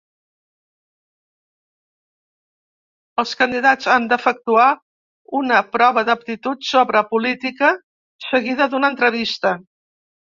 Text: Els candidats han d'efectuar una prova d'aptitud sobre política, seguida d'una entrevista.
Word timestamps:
Els 3.23 3.33
candidats 3.41 3.91
han 3.97 4.07
d'efectuar 4.13 4.65
una 5.43 5.61
prova 5.77 6.05
d'aptitud 6.09 6.67
sobre 6.71 7.05
política, 7.13 7.71
seguida 8.31 8.71
d'una 8.73 8.91
entrevista. 8.97 9.55